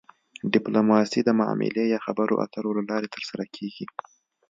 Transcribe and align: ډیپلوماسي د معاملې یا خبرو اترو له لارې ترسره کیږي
ډیپلوماسي 0.53 1.19
د 1.23 1.29
معاملې 1.39 1.83
یا 1.93 1.99
خبرو 2.05 2.35
اترو 2.45 2.71
له 2.77 2.83
لارې 2.89 3.07
ترسره 3.15 3.45
کیږي 3.55 3.85